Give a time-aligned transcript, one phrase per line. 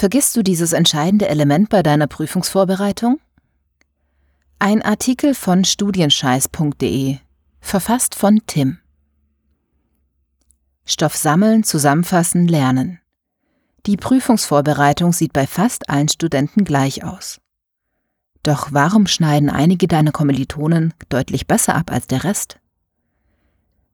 [0.00, 3.20] Vergisst du dieses entscheidende Element bei deiner Prüfungsvorbereitung?
[4.58, 7.18] Ein Artikel von studienscheiß.de,
[7.60, 8.78] verfasst von Tim.
[10.86, 12.98] Stoff sammeln, zusammenfassen, lernen.
[13.84, 17.38] Die Prüfungsvorbereitung sieht bei fast allen Studenten gleich aus.
[18.42, 22.58] Doch warum schneiden einige deiner Kommilitonen deutlich besser ab als der Rest?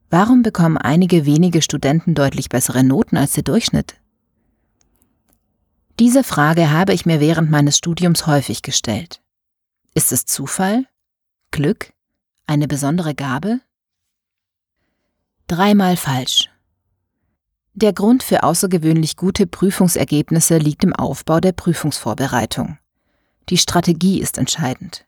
[0.09, 3.96] Warum bekommen einige wenige Studenten deutlich bessere Noten als der Durchschnitt?
[5.99, 9.23] Diese Frage habe ich mir während meines Studiums häufig gestellt.
[9.95, 10.85] Ist es Zufall?
[11.53, 11.95] Glück?
[12.46, 13.61] Eine besondere Gabe?
[15.46, 16.50] Dreimal falsch.
[17.72, 22.77] Der Grund für außergewöhnlich gute Prüfungsergebnisse liegt im Aufbau der Prüfungsvorbereitung.
[23.49, 25.07] Die Strategie ist entscheidend.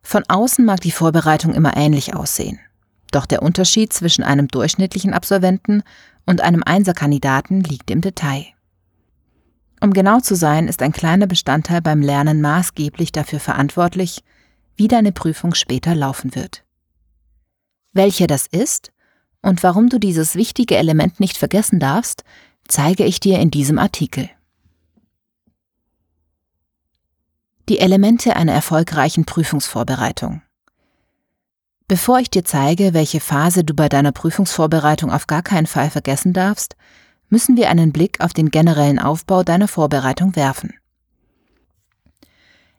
[0.00, 2.60] Von außen mag die Vorbereitung immer ähnlich aussehen.
[3.10, 5.82] Doch der Unterschied zwischen einem durchschnittlichen Absolventen
[6.24, 8.53] und einem Einserkandidaten liegt im Detail.
[9.84, 14.24] Um genau zu sein, ist ein kleiner Bestandteil beim Lernen maßgeblich dafür verantwortlich,
[14.76, 16.64] wie deine Prüfung später laufen wird.
[17.92, 18.92] Welcher das ist
[19.42, 22.24] und warum du dieses wichtige Element nicht vergessen darfst,
[22.66, 24.30] zeige ich dir in diesem Artikel.
[27.68, 30.40] Die Elemente einer erfolgreichen Prüfungsvorbereitung.
[31.88, 36.32] Bevor ich dir zeige, welche Phase du bei deiner Prüfungsvorbereitung auf gar keinen Fall vergessen
[36.32, 36.74] darfst,
[37.28, 40.74] müssen wir einen Blick auf den generellen Aufbau deiner Vorbereitung werfen.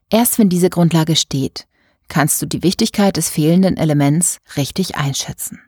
[0.10, 1.68] Erst wenn diese Grundlage steht,
[2.08, 5.60] kannst du die Wichtigkeit des fehlenden Elements richtig einschätzen.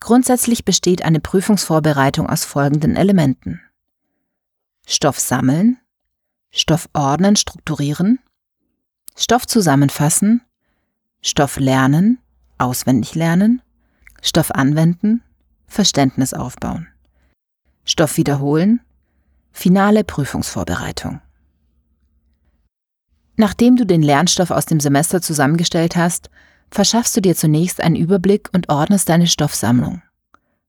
[0.00, 3.60] Grundsätzlich besteht eine Prüfungsvorbereitung aus folgenden Elementen.
[4.86, 5.78] Stoff sammeln,
[6.50, 8.20] Stoff ordnen, strukturieren,
[9.16, 10.40] Stoff zusammenfassen,
[11.20, 12.18] Stoff lernen,
[12.56, 13.60] auswendig lernen,
[14.22, 15.22] Stoff anwenden,
[15.66, 16.88] Verständnis aufbauen,
[17.90, 18.80] Stoff wiederholen,
[19.50, 21.22] finale Prüfungsvorbereitung.
[23.36, 26.28] Nachdem du den Lernstoff aus dem Semester zusammengestellt hast,
[26.70, 30.02] verschaffst du dir zunächst einen Überblick und ordnest deine Stoffsammlung.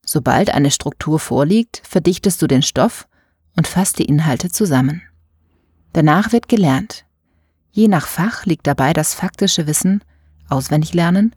[0.05, 3.05] Sobald eine Struktur vorliegt, verdichtest du den Stoff
[3.57, 5.01] und fasst die Inhalte zusammen.
[5.91, 7.03] Danach wird gelernt.
[7.71, 10.05] Je nach Fach liegt dabei das faktische Wissen,
[10.47, 11.35] auswendig lernen,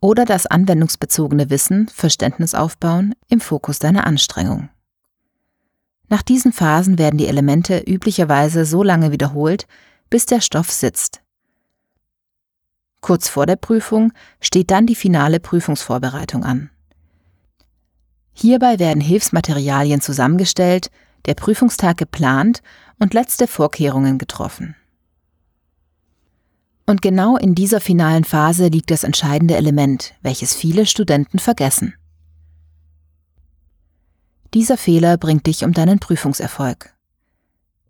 [0.00, 4.70] oder das anwendungsbezogene Wissen, Verständnis aufbauen, im Fokus deiner Anstrengung.
[6.10, 9.66] Nach diesen Phasen werden die Elemente üblicherweise so lange wiederholt,
[10.10, 11.22] bis der Stoff sitzt.
[13.00, 16.70] Kurz vor der Prüfung steht dann die finale Prüfungsvorbereitung an.
[18.32, 20.90] Hierbei werden Hilfsmaterialien zusammengestellt,
[21.26, 22.60] der Prüfungstag geplant
[22.98, 24.74] und letzte Vorkehrungen getroffen.
[26.86, 31.94] Und genau in dieser finalen Phase liegt das entscheidende Element, welches viele Studenten vergessen.
[34.52, 36.92] Dieser Fehler bringt dich um deinen Prüfungserfolg.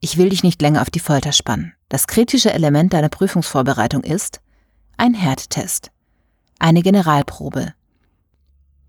[0.01, 1.73] Ich will dich nicht länger auf die Folter spannen.
[1.89, 4.41] Das kritische Element deiner Prüfungsvorbereitung ist
[4.99, 5.91] ein Härtetest,
[6.59, 7.73] eine Generalprobe,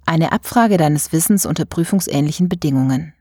[0.05, 3.13] eine Abfrage deines Wissens unter prüfungsähnlichen Bedingungen.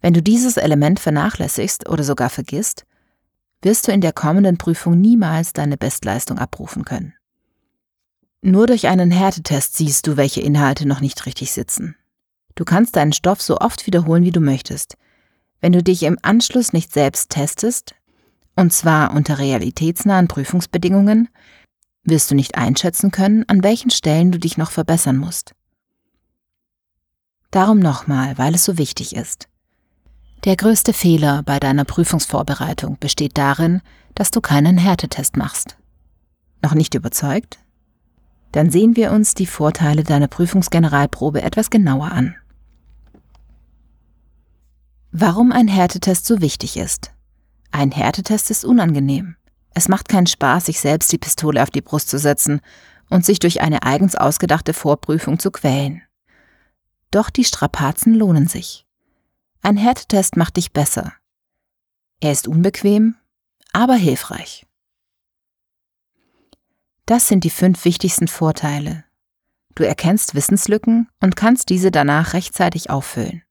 [0.00, 2.84] Wenn du dieses Element vernachlässigst oder sogar vergisst,
[3.62, 7.14] wirst du in der kommenden Prüfung niemals deine Bestleistung abrufen können.
[8.40, 11.94] Nur durch einen Härtetest siehst du, welche Inhalte noch nicht richtig sitzen.
[12.54, 14.96] Du kannst deinen Stoff so oft wiederholen, wie du möchtest.
[15.60, 17.94] Wenn du dich im Anschluss nicht selbst testest,
[18.56, 21.28] und zwar unter realitätsnahen Prüfungsbedingungen,
[22.04, 25.54] wirst du nicht einschätzen können, an welchen Stellen du dich noch verbessern musst.
[27.50, 29.48] Darum nochmal, weil es so wichtig ist.
[30.44, 33.80] Der größte Fehler bei deiner Prüfungsvorbereitung besteht darin,
[34.14, 35.76] dass du keinen Härtetest machst.
[36.62, 37.58] Noch nicht überzeugt?
[38.50, 42.34] Dann sehen wir uns die Vorteile deiner Prüfungsgeneralprobe etwas genauer an.
[45.14, 47.12] Warum ein Härtetest so wichtig ist.
[47.70, 49.36] Ein Härtetest ist unangenehm.
[49.74, 52.62] Es macht keinen Spaß, sich selbst die Pistole auf die Brust zu setzen
[53.10, 56.00] und sich durch eine eigens ausgedachte Vorprüfung zu quälen.
[57.10, 58.86] Doch die Strapazen lohnen sich.
[59.60, 61.12] Ein Härtetest macht dich besser.
[62.20, 63.16] Er ist unbequem,
[63.74, 64.66] aber hilfreich.
[67.04, 69.04] Das sind die fünf wichtigsten Vorteile.
[69.74, 73.42] Du erkennst Wissenslücken und kannst diese danach rechtzeitig auffüllen.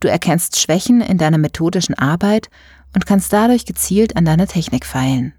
[0.00, 2.50] Du erkennst Schwächen in deiner methodischen Arbeit
[2.94, 5.32] und kannst dadurch gezielt an deiner Technik feilen.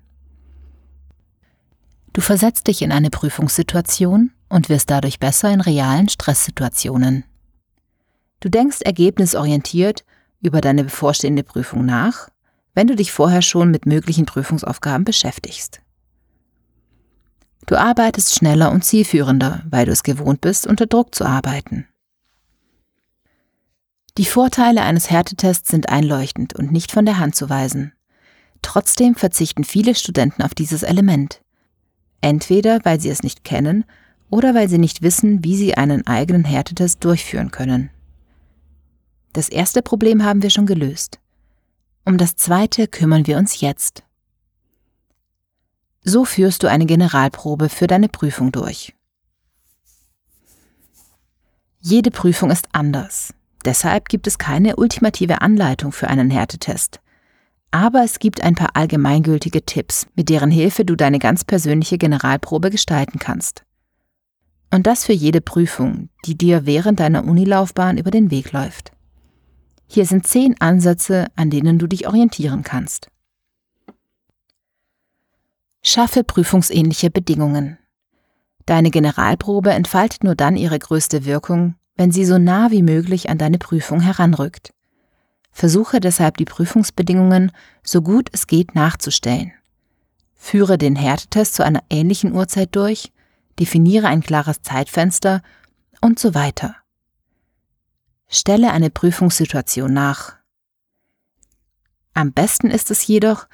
[2.13, 7.23] Du versetzt dich in eine Prüfungssituation und wirst dadurch besser in realen Stresssituationen.
[8.39, 10.03] Du denkst ergebnisorientiert
[10.41, 12.29] über deine bevorstehende Prüfung nach,
[12.73, 15.81] wenn du dich vorher schon mit möglichen Prüfungsaufgaben beschäftigst.
[17.65, 21.87] Du arbeitest schneller und zielführender, weil du es gewohnt bist, unter Druck zu arbeiten.
[24.17, 27.93] Die Vorteile eines Härtetests sind einleuchtend und nicht von der Hand zu weisen.
[28.63, 31.41] Trotzdem verzichten viele Studenten auf dieses Element.
[32.19, 33.85] Entweder weil sie es nicht kennen
[34.31, 37.91] oder weil sie nicht wissen, wie sie einen eigenen Härtetest durchführen können.
[39.33, 41.19] Das erste Problem haben wir schon gelöst.
[42.03, 44.01] Um das zweite kümmern wir uns jetzt.
[46.03, 48.95] So führst du eine Generalprobe für deine Prüfung durch.
[51.81, 53.33] Jede Prüfung ist anders.
[53.67, 57.01] Deshalb gibt es keine ultimative Anleitung für einen Härtetest.
[57.69, 62.69] Aber es gibt ein paar allgemeingültige Tipps, mit deren Hilfe du deine ganz persönliche Generalprobe
[62.69, 63.65] gestalten kannst.
[64.71, 68.93] Und das für jede Prüfung, die dir während deiner Unilaufbahn über den Weg läuft.
[69.85, 73.09] Hier sind zehn Ansätze, an denen du dich orientieren kannst.
[75.83, 77.77] Schaffe prüfungsähnliche Bedingungen.
[78.65, 83.37] Deine Generalprobe entfaltet nur dann ihre größte Wirkung, wenn sie so nah wie möglich an
[83.37, 84.71] deine Prüfung heranrückt.
[85.51, 87.51] Versuche deshalb die Prüfungsbedingungen
[87.83, 89.51] so gut es geht nachzustellen.
[90.35, 93.11] Führe den Härtetest zu einer ähnlichen Uhrzeit durch,
[93.59, 95.41] definiere ein klares Zeitfenster
[95.99, 96.75] und so weiter.
[98.27, 100.35] Stelle eine Prüfungssituation nach.
[102.13, 103.47] Am besten ist es jedoch,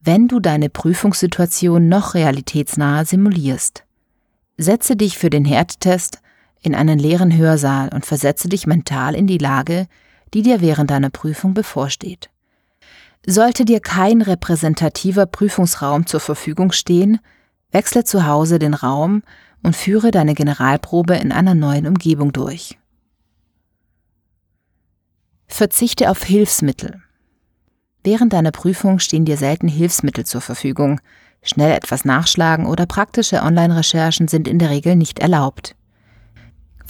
[0.00, 3.84] wenn du deine Prüfungssituation noch realitätsnahe simulierst.
[4.56, 6.22] Setze dich für den Härtetest
[6.62, 9.86] in einen leeren Hörsaal und versetze dich mental in die Lage,
[10.34, 12.30] die dir während deiner Prüfung bevorsteht.
[13.26, 17.18] Sollte dir kein repräsentativer Prüfungsraum zur Verfügung stehen,
[17.70, 19.22] wechsle zu Hause den Raum
[19.62, 22.78] und führe deine Generalprobe in einer neuen Umgebung durch.
[25.46, 27.02] Verzichte auf Hilfsmittel.
[28.02, 31.00] Während deiner Prüfung stehen dir selten Hilfsmittel zur Verfügung.
[31.42, 35.74] Schnell etwas nachschlagen oder praktische Online-Recherchen sind in der Regel nicht erlaubt.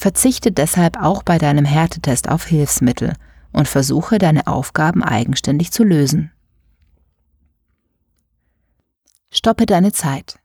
[0.01, 3.13] Verzichte deshalb auch bei deinem Härtetest auf Hilfsmittel
[3.53, 6.33] und versuche deine Aufgaben eigenständig zu lösen.
[9.31, 10.39] Stoppe deine Zeit.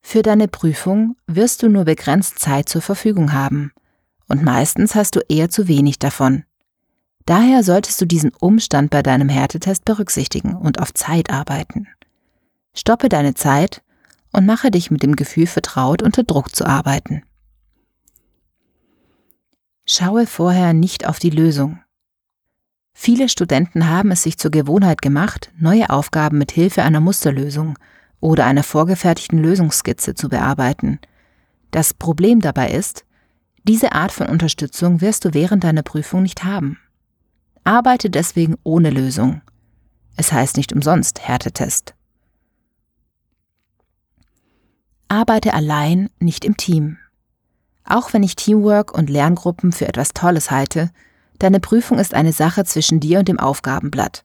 [0.00, 3.72] Für deine Prüfung wirst du nur begrenzt Zeit zur Verfügung haben
[4.26, 6.44] und meistens hast du eher zu wenig davon.
[7.26, 11.88] Daher solltest du diesen Umstand bei deinem Härtetest berücksichtigen und auf Zeit arbeiten.
[12.72, 13.82] Stoppe deine Zeit
[14.32, 17.22] und mache dich mit dem Gefühl vertraut, unter Druck zu arbeiten.
[19.92, 21.80] Schaue vorher nicht auf die Lösung.
[22.94, 27.76] Viele Studenten haben es sich zur Gewohnheit gemacht, neue Aufgaben mit Hilfe einer Musterlösung
[28.20, 31.00] oder einer vorgefertigten Lösungsskizze zu bearbeiten.
[31.72, 33.04] Das Problem dabei ist,
[33.64, 36.78] diese Art von Unterstützung wirst du während deiner Prüfung nicht haben.
[37.64, 39.42] Arbeite deswegen ohne Lösung.
[40.16, 41.96] Es heißt nicht umsonst Härtetest.
[45.08, 46.98] Arbeite allein, nicht im Team.
[47.90, 50.92] Auch wenn ich Teamwork und Lerngruppen für etwas Tolles halte,
[51.40, 54.24] deine Prüfung ist eine Sache zwischen dir und dem Aufgabenblatt.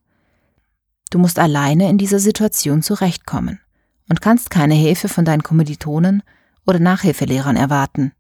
[1.10, 3.60] Du musst alleine in dieser Situation zurechtkommen
[4.08, 6.22] und kannst keine Hilfe von deinen Kommilitonen
[6.68, 8.12] oder Nachhilfelehrern erwarten.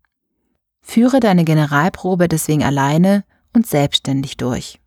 [0.81, 4.79] Führe deine Generalprobe deswegen alleine und selbstständig durch.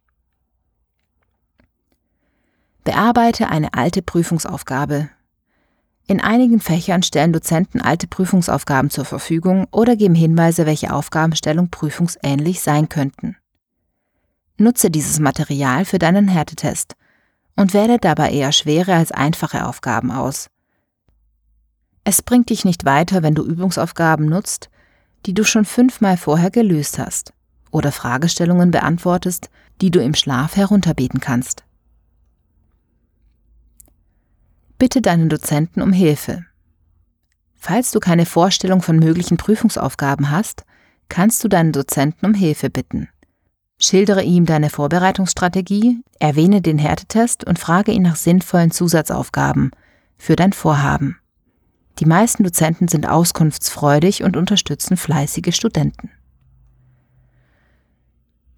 [2.82, 5.08] Bearbeite eine alte Prüfungsaufgabe.
[6.10, 12.62] In einigen Fächern stellen Dozenten alte Prüfungsaufgaben zur Verfügung oder geben Hinweise, welche Aufgabenstellung prüfungsähnlich
[12.62, 13.37] sein könnten.
[14.56, 16.97] Nutze dieses Material für deinen Härtetest
[17.56, 20.49] und wähle dabei eher schwere als einfache Aufgaben aus.
[22.04, 24.71] Es bringt dich nicht weiter, wenn du Übungsaufgaben nutzt,
[25.26, 27.35] die du schon fünfmal vorher gelöst hast
[27.71, 29.50] oder Fragestellungen beantwortest,
[29.82, 31.64] die du im Schlaf herunterbeten kannst.
[34.78, 36.44] Bitte deinen Dozenten um Hilfe.
[37.56, 40.64] Falls du keine Vorstellung von möglichen Prüfungsaufgaben hast,
[41.08, 43.08] kannst du deinen Dozenten um Hilfe bitten.
[43.80, 49.73] Schildere ihm deine Vorbereitungsstrategie, erwähne den Härtetest und frage ihn nach sinnvollen Zusatzaufgaben
[50.16, 51.18] für dein Vorhaben.
[51.99, 56.11] Die meisten Dozenten sind auskunftsfreudig und unterstützen fleißige Studenten.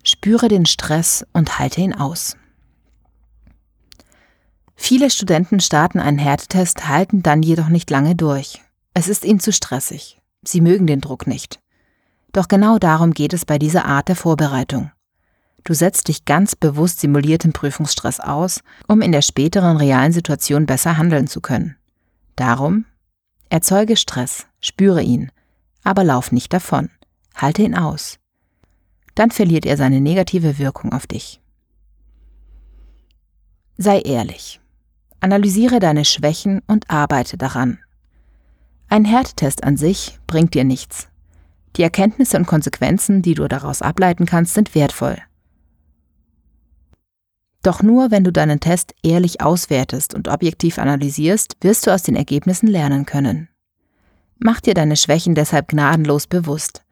[0.05, 2.37] Spüre den Stress und halte ihn aus.
[4.83, 8.63] Viele Studenten starten einen Härtetest, halten dann jedoch nicht lange durch.
[8.95, 10.19] Es ist ihnen zu stressig.
[10.43, 11.61] Sie mögen den Druck nicht.
[12.33, 14.91] Doch genau darum geht es bei dieser Art der Vorbereitung.
[15.65, 20.97] Du setzt dich ganz bewusst simuliertem Prüfungsstress aus, um in der späteren realen Situation besser
[20.97, 21.77] handeln zu können.
[22.35, 22.87] Darum
[23.51, 25.31] erzeuge Stress, spüre ihn,
[25.85, 26.89] aber lauf nicht davon.
[27.35, 28.19] Halte ihn aus.
[29.15, 31.41] Dann verliert er seine negative Wirkung auf dich.
[33.77, 34.60] Sei ehrlich.
[35.21, 37.79] Analysiere deine Schwächen und arbeite daran.
[38.89, 41.09] Ein Härtetest an sich bringt dir nichts.
[41.77, 45.17] Die Erkenntnisse und Konsequenzen, die du daraus ableiten kannst, sind wertvoll.
[47.63, 52.17] Doch nur wenn du deinen Test ehrlich auswertest und objektiv analysierst, wirst du aus den
[52.17, 53.49] Ergebnissen lernen können.
[54.39, 56.83] Mach dir deine Schwächen deshalb gnadenlos bewusst.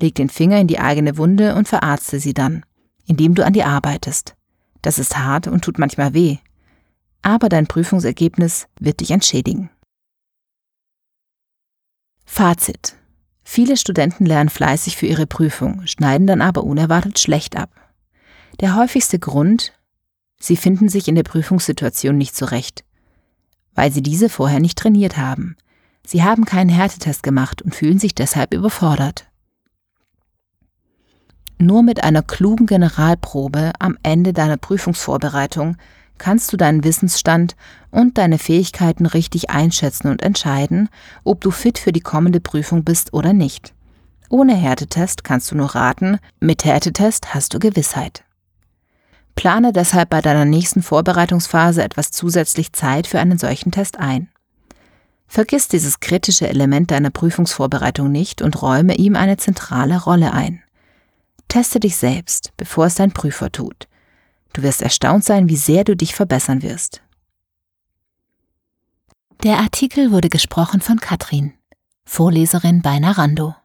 [0.00, 2.66] Leg den Finger in die eigene Wunde und verarzte sie dann,
[3.06, 4.34] indem du an dir arbeitest.
[4.82, 6.38] Das ist hart und tut manchmal weh.
[7.26, 9.68] Aber dein Prüfungsergebnis wird dich entschädigen.
[12.24, 12.94] Fazit.
[13.42, 17.70] Viele Studenten lernen fleißig für ihre Prüfung, schneiden dann aber unerwartet schlecht ab.
[18.60, 19.72] Der häufigste Grund,
[20.38, 22.84] sie finden sich in der Prüfungssituation nicht zurecht,
[23.74, 25.56] weil sie diese vorher nicht trainiert haben.
[26.06, 29.26] Sie haben keinen Härtetest gemacht und fühlen sich deshalb überfordert.
[31.58, 35.76] Nur mit einer klugen Generalprobe am Ende deiner Prüfungsvorbereitung
[36.18, 37.56] kannst du deinen Wissensstand
[37.90, 40.88] und deine Fähigkeiten richtig einschätzen und entscheiden,
[41.24, 43.74] ob du fit für die kommende Prüfung bist oder nicht.
[44.28, 48.24] Ohne Härtetest kannst du nur raten, mit Härtetest hast du Gewissheit.
[49.36, 54.28] Plane deshalb bei deiner nächsten Vorbereitungsphase etwas zusätzlich Zeit für einen solchen Test ein.
[55.28, 60.62] Vergiss dieses kritische Element deiner Prüfungsvorbereitung nicht und räume ihm eine zentrale Rolle ein.
[61.48, 63.88] Teste dich selbst, bevor es dein Prüfer tut.
[64.52, 67.02] Du wirst erstaunt sein, wie sehr du dich verbessern wirst.
[69.42, 71.52] Der Artikel wurde gesprochen von Katrin,
[72.04, 73.56] Vorleserin bei Narando.